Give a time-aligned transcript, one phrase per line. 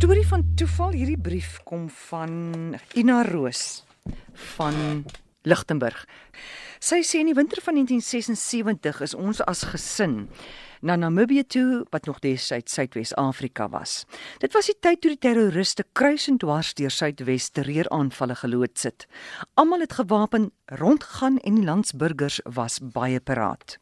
[0.00, 0.94] storie van toeval.
[0.96, 2.30] Hierdie brief kom van
[2.96, 3.82] Ina Roos
[4.54, 5.04] van
[5.44, 6.06] Lichtenburg.
[6.80, 10.30] Sy sê in die winter van 1976 is ons as gesin
[10.80, 14.06] na Namibië toe wat nog destyds Suidwes-Afrika was.
[14.40, 19.04] Dit was die tyd toe die terroriste kruis en dwars deur Suidwes terreuraanvalle geloods het.
[19.60, 20.48] Almal het gewapen
[20.80, 23.76] rondgegaan en die landsburgers was baie paraat.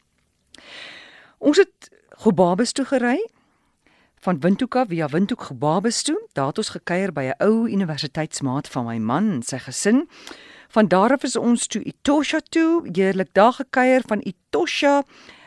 [1.39, 3.21] Ons het Gobabes toe gery
[4.21, 6.19] van Windhoek af via Windhoek Gebabes toe.
[6.33, 10.09] Daar het ons gekuier by 'n ou universiteitsmaat van my man en sy gesin.
[10.69, 15.03] Van daar af is ons toe Etosha toe, heerlik daar gekuier van Etosha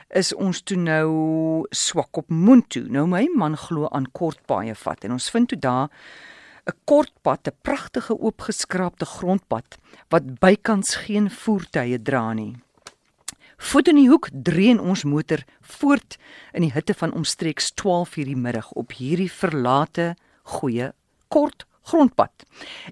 [0.09, 2.75] is ons toe nou Swakopmund.
[2.89, 5.89] Nou my man glo aan kortpaaie vat en ons vind toe daar
[6.65, 9.77] 'n kortpad, 'n pragtige oopgeskraapte grondpad
[10.09, 12.55] wat bykans geen voertuie dra nie.
[13.61, 15.43] Voet in die hoek dreun ons motor
[15.77, 16.15] voort
[16.57, 20.15] in die hitte van omstreeks 12:00 die middag op hierdie verlate
[20.57, 20.87] goeie
[21.29, 22.45] kort grondpad.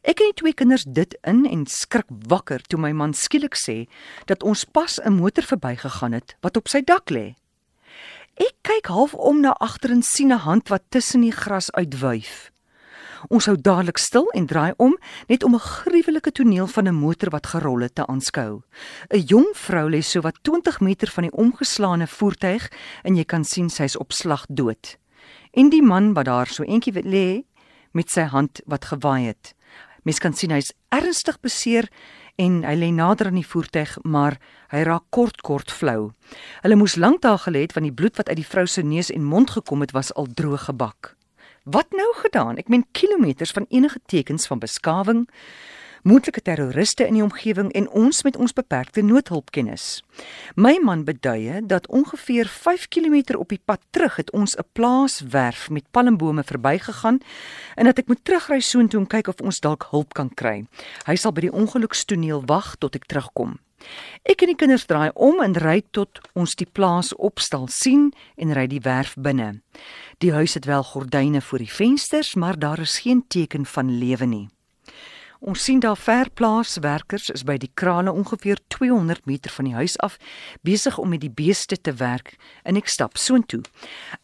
[0.03, 3.87] Ek en die twee kinders dit in en skrik wakker toe my man skielik sê
[4.29, 7.35] dat ons pas 'n motor verbygegaan het wat op sy dak lê.
[8.37, 12.51] Ek kyk half om na agter en sien 'n hand wat tussen die gras uitwuif.
[13.27, 14.95] Ons hou dadelik stil en draai om
[15.27, 18.63] net om 'n gruwelike toneel van 'n motor wat gerol het te aanskou.
[19.09, 22.71] 'n Jong vrou lê so wat 20 meter van die omgeslaane voertuig
[23.03, 24.97] en jy kan sien sy's op slag dood.
[25.51, 27.43] En die man wat daar so eentjie lê
[27.91, 29.53] met sy hand wat gewaai het.
[30.03, 31.89] Mens kan sien hy's ernstig beseer
[32.35, 34.39] en hy lê nader aan die voertuig, maar
[34.71, 36.13] hy raak kort kort flou.
[36.61, 39.11] Hulle moes lank daar gelê het want die bloed wat uit die vrou se neus
[39.11, 41.18] en mond gekom het was al droog gebak.
[41.71, 42.57] Wat nou gedaan?
[42.57, 45.27] Ek meen kilometers van enige tekens van beskawing,
[46.01, 49.99] moontlike terroriste in die omgewing en ons met ons beperkte noodhulpkennis.
[50.55, 55.69] My man beduie dat ongeveer 5 km op die pad terug het ons 'n plaaswerf
[55.69, 57.19] met palmbome verbygegaan
[57.75, 60.65] en dat ek moet terugry soontoe om kyk of ons dalk hulp kan kry.
[61.05, 63.59] Hy sal by die ongelukstoneel wag tot ek terugkom.
[64.23, 68.53] Ek en die kinders draai om en ry tot ons die plaas opstal sien en
[68.53, 69.61] ry die werf binne.
[70.19, 74.25] Die huis het wel gordyne voor die vensters, maar daar is geen teken van lewe
[74.25, 74.47] nie.
[75.39, 79.95] Ons sien daar ver plaaswerkers is by die krale ongeveer 200 meter van die huis
[80.03, 80.17] af
[80.67, 82.33] besig om met die beeste te werk
[82.67, 83.63] en ek stap soontoe.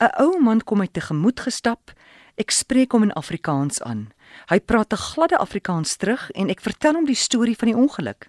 [0.04, 1.96] 'n Ou man kom my tegemoet gestap.
[2.36, 4.12] Ek spreek hom in Afrikaans aan.
[4.52, 8.28] Hy praat 'n gladde Afrikaans terug en ek vertel hom die storie van die ongeluk.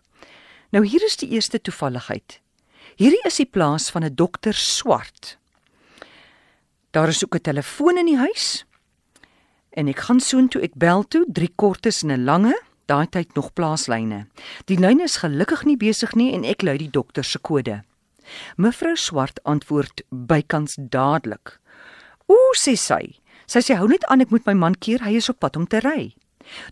[0.70, 2.40] Nou hier is die eerste toevalligheid.
[2.96, 5.38] Hierdie is die plaas van 'n dokter Swart.
[6.90, 8.64] Daar is ook 'n telefoon in die huis.
[9.70, 13.52] En ek gaan soontoe, ek bel toe, drie kortes en 'n lange, daai tyd nog
[13.52, 14.26] plaaslyne.
[14.64, 17.82] Die lyn is gelukkig nie besig nie en ek lui die dokter se kode.
[18.56, 21.58] Mevrou Swart antwoord bykans dadelik.
[22.26, 23.20] "Ooh," sê sy.
[23.46, 25.66] Sy sê hou net aan, ek moet my man keer, hy is op pad om
[25.66, 26.14] te ry.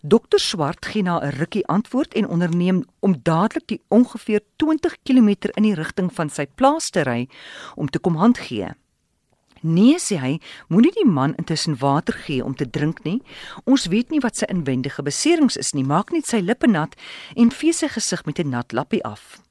[0.01, 5.29] Dokter Swart gee na 'n rukkie antwoord en onderneem om dadelik die ongeveer 20 km
[5.53, 7.27] in die rigting van sy plaas te ry
[7.75, 8.69] om te kom hand gee.
[9.61, 10.35] Nee sê hy,
[10.69, 13.21] moenie die man intussen water gee om te drink nie.
[13.63, 15.83] Ons weet nie wat sy inwendige beserings is nie.
[15.83, 16.93] Maak net sy lippe nat
[17.35, 19.41] en vee sy gesig met 'n nat lappie af.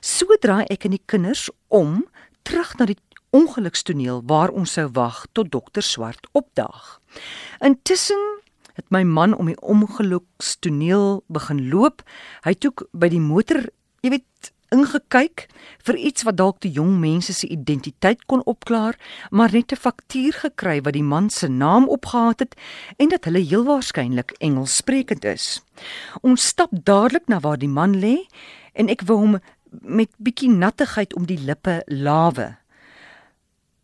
[0.00, 2.06] Sodra ek en die kinders om
[2.42, 2.96] terug na die
[3.30, 7.00] ongelukstoneel waar ons sou wag tot dokter Swart opdaag.
[7.60, 8.39] Intussen
[8.80, 12.02] het my man om die ongelukstoneel begin loop.
[12.44, 13.66] Hy het ook by die motor,
[14.00, 15.48] jy weet, ingekyk
[15.86, 18.96] vir iets wat dalk die jong mense se identiteit kon opklaar,
[19.30, 22.54] maar net 'n faktuur gekry wat die man se naam opgehaat het
[22.96, 25.62] en dat hulle heel waarskynlik Engels sprekend is.
[26.22, 28.26] Ons stap dadelik na waar die man lê
[28.72, 32.56] en ek wou hom met bietjie nattigheid om die lippe lawe.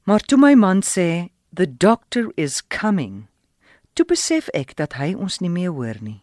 [0.04, 3.26] Maar toe my man sê, "The doctor is coming."
[3.96, 6.18] Toe besef ek dat hy ons nie meer hoor nie.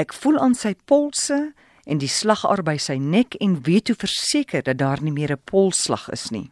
[0.00, 1.36] Ek voel aan sy polse
[1.84, 5.44] en die slagaar by sy nek en weet toe verseker dat daar nie meer 'n
[5.44, 6.50] polsslag is nie.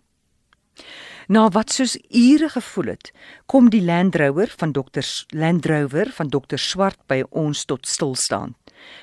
[1.29, 3.13] Na wat soos ure gevoel het,
[3.47, 8.55] kom die Land Rover van dokter Land Rover van dokter Swart by ons tot stilstaan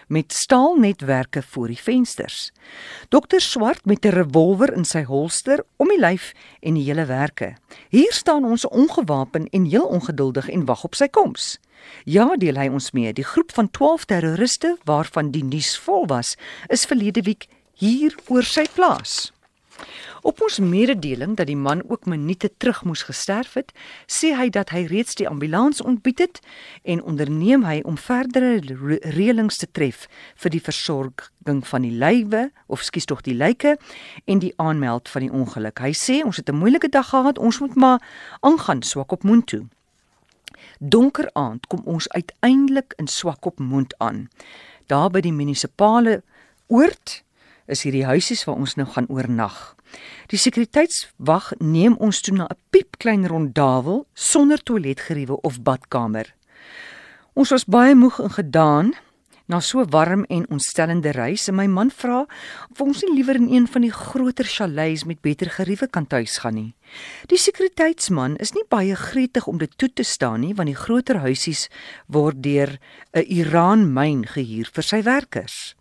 [0.08, 2.52] met staalnetwerke voor die vensters.
[3.10, 7.56] Dokter Swart met 'n revolver in sy holster om die lyf en die hele werke.
[7.90, 11.60] Hier staan ons ongewapen en heel ongeduldig en wag op sy koms.
[12.04, 13.14] Ja, deel hy ons mee.
[13.14, 16.36] Die groep van 12 terroriste waarvan die nuus vol was,
[16.68, 19.31] is verlede week hier oor sy plaas.
[20.22, 23.72] Op ons mededeling dat die man ook minute terug moes gesterf het,
[24.08, 26.40] sê hy dat hy reeds die ambulans ontbied het
[26.84, 28.60] en onderneem hy om verdere
[29.16, 33.78] reëlings te tref vir die versorging van die lywe of skus tog die lyke
[34.26, 35.80] en die aanmeld van die ongeluk.
[35.80, 38.04] Hy sê ons het 'n moeilike dag gehad, ons moet maar
[38.40, 39.66] aangaan swak op moed toe.
[40.80, 44.30] Donker aand kom ons uiteindelik in Swakopmund aan.
[44.88, 46.22] Daar by die munisipale
[46.68, 47.24] oord
[47.69, 49.75] is hierdie huisies waar ons nou gaan oornag.
[50.30, 56.33] Die sekuriteitswag neem ons toe na 'n piepklein rondawel sonder toiletgeriewe of badkamer.
[57.33, 58.94] Ons was baie moeg en gedaan
[59.50, 62.19] na so warm en ontstellende reis en my man vra
[62.69, 66.38] of ons nie liewer in een van die groter chalets met beter geriewe kan tuis
[66.44, 66.74] gaan nie.
[67.33, 71.24] Die sekuriteitsman is nie baie gretig om dit toe te staan nie want die groter
[71.25, 71.68] huisies
[72.06, 72.77] word deur
[73.13, 75.75] 'n Iran myn gehuur vir sy werkers.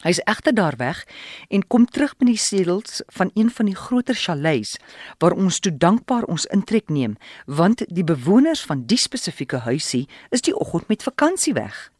[0.00, 1.04] Hy is egter daar weg
[1.52, 4.78] en kom terug met die sedels van een van die groter chalets
[5.18, 10.40] waar ons toe dankbaar ons intrek neem, want die bewoners van die spesifieke huisie is
[10.40, 11.90] die oggend met vakansie weg.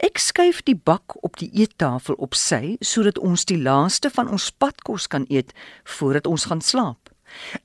[0.00, 4.48] Ek skuif die bak op die eettafel op sy sodat ons die laaste van ons
[4.50, 5.52] padkos kan eet
[5.98, 7.12] voordat ons gaan slaap.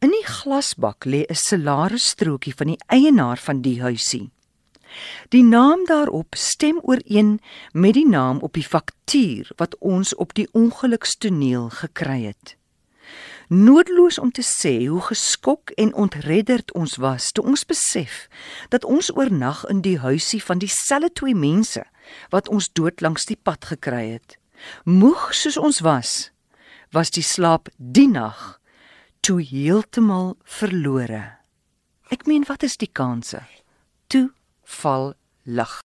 [0.04, 4.32] In die glasbak lê 'n salarisstrokie van die eienaar van die huisie.
[5.30, 7.40] Die naam daarop stem ooreen
[7.72, 12.56] met die naam op die faktuur wat ons op die ongelukstoneel gekry het.
[13.52, 18.28] Noodloos om te sê hoe geskok en ontredderd ons was toe ons besef
[18.70, 21.84] dat ons oornag in die huisie van dieselfde twee mense
[22.32, 24.38] wat ons dood langs die pad gekry het.
[24.88, 26.32] Moeg soos ons was,
[26.96, 28.62] was die slaap die nag
[29.20, 31.24] toe heeltemal verlore.
[32.08, 33.44] Ek meen wat is die kanse?
[34.08, 34.30] Toe
[34.80, 35.14] val
[35.44, 35.82] lig.